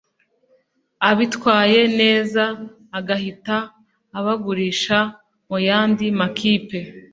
abitwaye 1.09 1.81
neza 1.99 2.43
agahita 2.97 3.57
abagurisha 4.17 4.97
mu 5.49 5.57
yandi 5.67 6.05
makipe 6.19 6.79